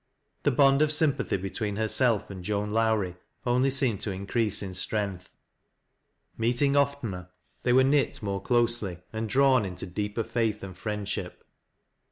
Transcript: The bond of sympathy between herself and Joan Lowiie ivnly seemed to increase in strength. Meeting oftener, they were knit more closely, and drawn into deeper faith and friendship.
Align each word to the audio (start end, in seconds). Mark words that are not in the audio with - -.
The 0.41 0.49
bond 0.51 0.81
of 0.81 0.91
sympathy 0.91 1.37
between 1.37 1.75
herself 1.75 2.31
and 2.31 2.43
Joan 2.43 2.71
Lowiie 2.71 3.17
ivnly 3.45 3.71
seemed 3.71 4.01
to 4.01 4.09
increase 4.11 4.63
in 4.63 4.73
strength. 4.73 5.37
Meeting 6.35 6.75
oftener, 6.75 7.29
they 7.61 7.71
were 7.71 7.83
knit 7.83 8.19
more 8.23 8.41
closely, 8.41 8.97
and 9.13 9.29
drawn 9.29 9.63
into 9.63 9.85
deeper 9.85 10.23
faith 10.23 10.63
and 10.63 10.75
friendship. 10.75 11.43